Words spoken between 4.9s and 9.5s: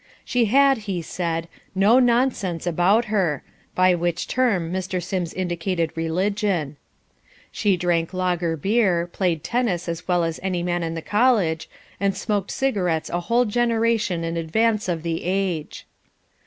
Sims indicated religion. She drank lager beer, played